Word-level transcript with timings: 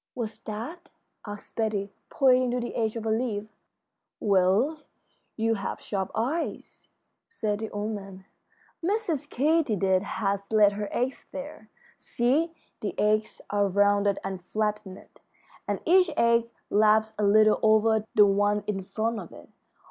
"What's 0.15 0.39
that?" 0.39 0.89
asked 1.27 1.55
Betty, 1.57 1.93
pointing 2.09 2.49
to 2.49 2.59
the 2.59 2.73
edge 2.75 2.95
of 2.95 3.05
a 3.05 3.11
leaf. 3.11 3.47
"Well, 4.19 4.79
you 5.35 5.53
have 5.53 5.79
sharp 5.79 6.09
eyes," 6.15 6.89
said 7.27 7.59
the 7.59 7.69
old 7.69 7.91
man. 7.91 8.25
"Mrs. 8.83 9.29
Katydid 9.29 10.01
has 10.01 10.51
laid 10.51 10.71
her 10.71 10.89
eggs 10.91 11.27
there. 11.31 11.69
See, 11.97 12.51
the 12.79 12.97
eggs 12.99 13.41
are 13.51 13.67
rounded 13.67 14.17
and 14.23 14.43
flattened, 14.43 15.07
and 15.67 15.79
each 15.85 16.09
egg 16.17 16.49
laps 16.71 17.13
a 17.19 17.23
little 17.23 17.59
over 17.61 18.03
the 18.15 18.25
one 18.25 18.63
in 18.65 18.81
front 18.83 19.19
of 19.19 19.31
it. 19.31 19.49